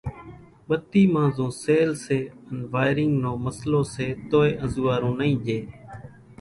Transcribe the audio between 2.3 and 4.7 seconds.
ان وائيرينگ نو مسئلو سي توئي